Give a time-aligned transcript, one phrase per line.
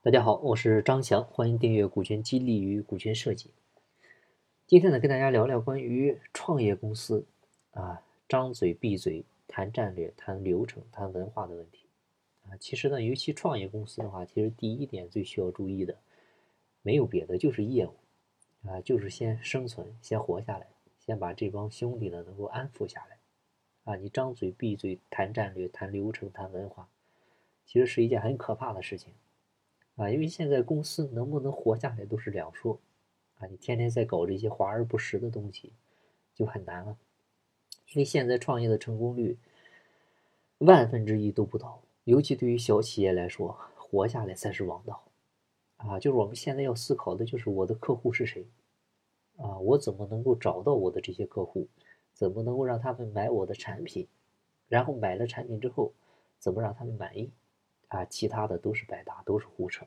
[0.00, 3.48] 大家好，我是张翔，欢迎订阅《股权激励与股权设计》。
[4.64, 7.26] 今天呢，跟大家聊聊关于创业公司
[7.72, 11.88] 啊，张嘴闭嘴谈战略、谈流程、谈文化的问题
[12.44, 12.54] 啊。
[12.60, 15.98] 其实呢，尤其创业公司的话，其实第一点最需要注意的，
[16.82, 17.94] 没有别的，就是业务
[18.68, 20.68] 啊，就是先生存，先活下来，
[21.00, 23.18] 先把这帮兄弟呢能够安抚下来
[23.82, 23.96] 啊。
[23.96, 26.88] 你张嘴闭嘴谈战略、谈流程、谈文化，
[27.66, 29.12] 其实是一件很可怕的事情。
[29.98, 32.78] 啊，因为现在公司能不能活下来都是两说，
[33.38, 35.72] 啊，你天天在搞这些华而不实的东西，
[36.34, 36.96] 就很难了。
[37.92, 39.36] 因为现在创业的成功率
[40.58, 45.02] 万分之一都不到，尤其对于小企业来说，活下来才是王道。
[45.78, 48.46] 啊，就是我们现在要思考的就是我的客户是谁，
[49.36, 51.66] 啊，我怎么能够找到我的这些客户，
[52.12, 54.06] 怎么能够让他们买我的产品，
[54.68, 55.92] 然后买了产品之后，
[56.38, 57.30] 怎么让他们满意。
[57.88, 59.86] 啊，其他的都是白搭，都是胡扯，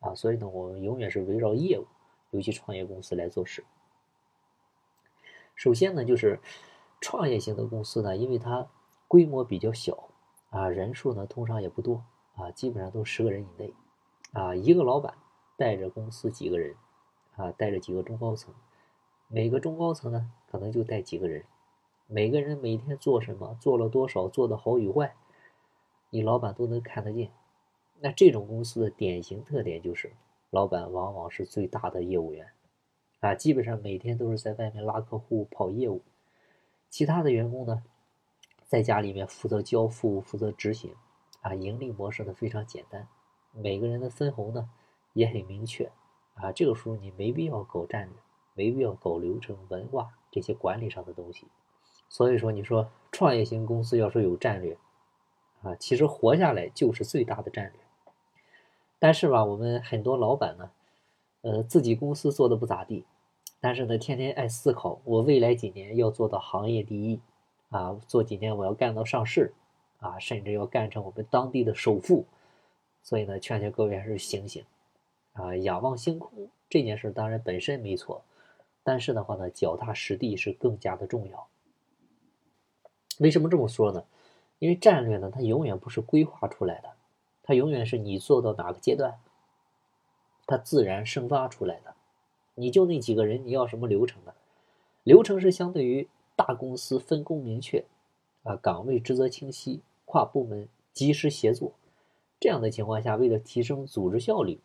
[0.00, 1.86] 啊，所以呢，我们永远是围绕业务，
[2.30, 3.64] 尤其创业公司来做事。
[5.54, 6.40] 首先呢，就是
[7.00, 8.68] 创业型的公司呢，因为它
[9.08, 10.10] 规模比较小，
[10.50, 12.04] 啊，人数呢通常也不多，
[12.34, 13.72] 啊，基本上都十个人以内，
[14.32, 15.14] 啊，一个老板
[15.56, 16.76] 带着公司几个人，
[17.36, 18.54] 啊，带着几个中高层，
[19.28, 21.46] 每个中高层呢可能就带几个人，
[22.06, 25.16] 每个人每天做什么，做了多少，做的好与坏。
[26.16, 27.30] 你老板都能看得见，
[28.00, 30.14] 那这种公司的典型特点就是，
[30.48, 32.52] 老板往往是最大的业务员，
[33.20, 36.00] 啊，基本上每天都是在外面拉客户跑业务，
[36.88, 37.82] 其他的员工呢，
[38.64, 40.94] 在家里面负责交付、负责执行，
[41.42, 43.06] 啊，盈利模式呢非常简单，
[43.52, 44.70] 每个人的分红呢
[45.12, 45.92] 也很明确，
[46.32, 48.16] 啊，这个时候你没必要搞战略，
[48.54, 51.46] 没必要搞流程、文化这些管理上的东西，
[52.08, 54.78] 所以说你说创业型公司要说有战略。
[55.66, 57.80] 啊，其实活下来就是最大的战略。
[58.98, 60.70] 但是吧，我们很多老板呢，
[61.42, 63.04] 呃，自己公司做的不咋地，
[63.60, 67.20] 但是呢，天天爱思考，我未来几年要做到行业第一，
[67.70, 69.52] 啊，做几年我要干到上市，
[69.98, 72.24] 啊，甚至要干成我们当地的首富。
[73.02, 74.64] 所以呢，劝劝各位还是醒醒，
[75.32, 78.22] 啊，仰望星空这件事当然本身没错，
[78.82, 81.48] 但是的话呢，脚踏实地是更加的重要。
[83.18, 84.04] 为什么这么说呢？
[84.58, 86.90] 因为战略呢，它永远不是规划出来的，
[87.42, 89.18] 它永远是你做到哪个阶段，
[90.46, 91.94] 它自然生发出来的。
[92.54, 94.32] 你就那几个人，你要什么流程呢？
[95.02, 97.84] 流程是相对于大公司分工明确，
[98.44, 101.72] 啊，岗位职责清晰，跨部门及时协作，
[102.40, 104.58] 这样的情况下，为了提升组织效率，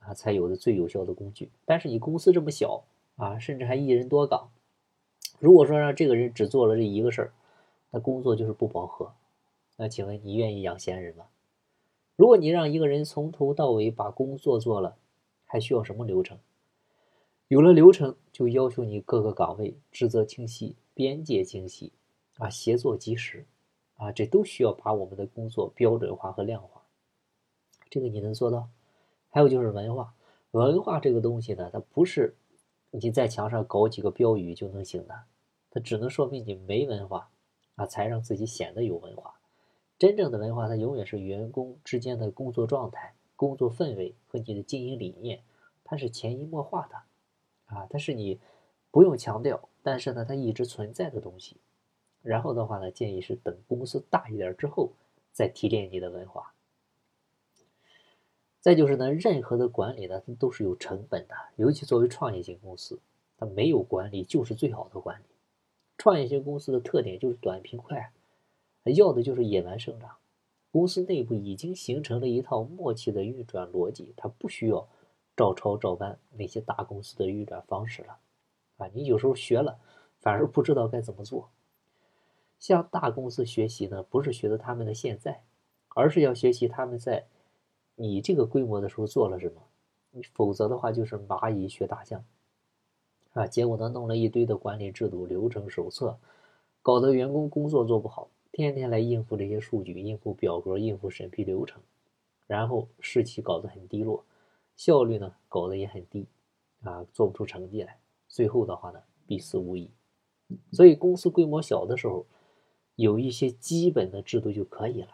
[0.00, 1.50] 啊，才有的最有效的工具。
[1.66, 2.82] 但是你公司这么小，
[3.16, 4.48] 啊，甚至还一人多岗，
[5.38, 7.32] 如果说让这个人只做了这一个事儿，
[7.90, 9.12] 那工作就是不饱和。
[9.76, 11.26] 那请问你愿意养闲人吗？
[12.16, 14.96] 如果你让一个人从头到尾把工作做了，
[15.44, 16.38] 还需要什么流程？
[17.48, 21.92] 有了流程，就要求你各个岗位职责清晰、边界清晰，
[22.38, 23.46] 啊，协作及时，
[23.96, 26.82] 啊，这都需要把我们的工作标准化和量化。
[27.90, 28.68] 这个你能做到？
[29.28, 30.14] 还有就是文化，
[30.52, 32.36] 文化这个东西呢，它不是
[32.92, 35.24] 你在墙上搞几个标语就能行的，
[35.70, 37.28] 它只能说明你没文化，
[37.74, 39.34] 啊，才让自己显得有文化。
[39.98, 45.42] 真正的文化，它永远是员工之间的工作状态、工作氛围和你的经营理念，
[45.84, 46.96] 它是潜移默化的，
[47.66, 48.40] 啊，它是你
[48.90, 51.56] 不用强调，但是呢，它一直存在的东西。
[52.22, 54.90] 然后的话呢，建议是等公司大一点之后
[55.30, 56.52] 再提炼你的文化。
[58.60, 62.98] 再就是呢，任何的管理呢，它都是有成本的，尤其作为创业型公司，
[63.36, 65.24] 它没有管理就是最好的管理。
[65.98, 68.10] 创业型公司的特点就是短平快。
[68.92, 70.16] 要的就是野蛮生长，
[70.70, 74.86] 公司内部已经形成了一套默契的运转逻辑，它不需要
[75.36, 78.18] 照抄照搬那些大公司的运转方式了。
[78.76, 79.78] 啊，你有时候学了，
[80.20, 81.48] 反而不知道该怎么做。
[82.58, 85.42] 向大公司学习呢，不是学的他们的现在，
[85.90, 87.26] 而是要学习他们在
[87.94, 89.62] 你这个规模的时候做了什么。
[90.10, 92.24] 你否则的话，就是蚂蚁学大象，
[93.32, 96.18] 啊，结果呢，弄了一堆的管理制度、流程手册，
[96.82, 98.28] 搞得员工工作做不好。
[98.56, 101.82] 天天来应付这些数据，应付表格，应付审批流程，
[102.46, 104.24] 然后士气搞得很低落，
[104.76, 106.28] 效率呢搞得也很低，
[106.84, 107.98] 啊，做不出成绩来，
[108.28, 109.90] 最后的话呢必死无疑。
[110.70, 112.24] 所以公司规模小的时候，
[112.94, 115.08] 有一些基本的制度就可以了，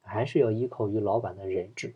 [0.00, 1.94] 还是要依靠于老板的人质，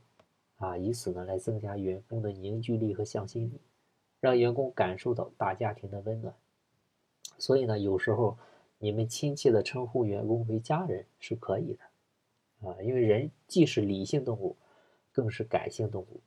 [0.56, 3.58] 啊，以此呢来增加员工的凝聚力和向心力，
[4.20, 6.34] 让员工感受到大家庭的温暖。
[7.38, 8.36] 所以呢，有时候。
[8.84, 14.56] 你们亲切的称呼员工为家人是可以的，啊，因为人既是理性动物，
[15.10, 16.20] 更是感性动物，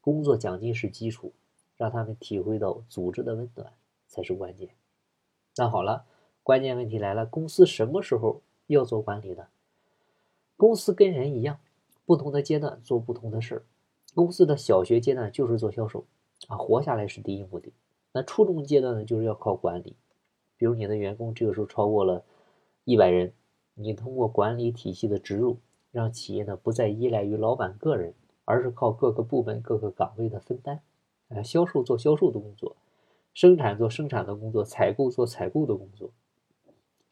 [0.00, 1.32] 工作奖金是基础，
[1.76, 3.72] 让他们体会到组织的温暖
[4.06, 4.68] 才是关键。
[5.56, 6.04] 那好了，
[6.44, 9.48] 关键问题来了，公司什么时候要做管理呢？
[10.56, 11.58] 公司跟人一样，
[12.06, 13.62] 不同的阶段做不同的事儿。
[14.14, 16.04] 公司的小学阶段就是做销售，
[16.46, 17.72] 啊，活下来是第一目的。
[18.12, 19.96] 那初中阶段呢，就是要靠管理。
[20.56, 22.24] 比如你的员工这个时候超过了
[22.84, 23.32] 一百人，
[23.74, 25.58] 你通过管理体系的植入，
[25.90, 28.14] 让企业呢不再依赖于老板个人，
[28.44, 30.80] 而是靠各个部门、各个岗位的分担。
[31.28, 32.76] 啊，销售做销售的工作，
[33.32, 36.10] 生产做生产的工作，采购做采购的工作，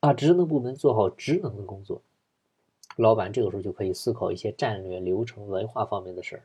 [0.00, 2.02] 啊，职能部门做好职能的工作。
[2.96, 6.42] 老板这个时候就可以思考一些战略、流程、文化方面的事儿，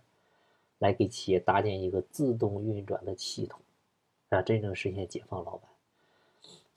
[0.79, 3.59] 来给企业搭建一个自动运转的系统，
[4.29, 5.69] 啊，真正实现解放老板。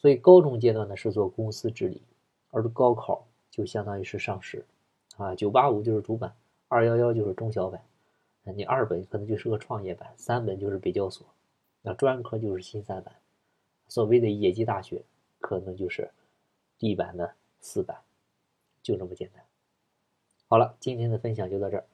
[0.01, 2.03] 所以高中阶段呢是做公司治理，
[2.51, 4.65] 而高考就相当于是上市，
[5.17, 6.35] 啊，九八五就是主板，
[6.69, 7.83] 二幺幺就是中小板，
[8.45, 11.27] 你二本可能就是个创业板，三本就是北交所，
[11.83, 13.15] 那专科就是新三板，
[13.89, 15.03] 所谓的野鸡大学
[15.39, 16.11] 可能就是
[16.79, 17.99] 地板的四板，
[18.83, 19.45] 就这么简单。
[20.49, 21.85] 好了，今天的分享就到这儿。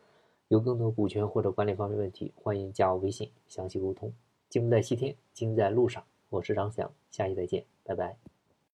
[0.48, 4.12] 有更多股权或者管理方面问题，欢迎加我微信详细沟通。
[4.48, 6.04] 金不在西天，金在路上。
[6.28, 8.35] 我是张翔，下期再见，拜拜。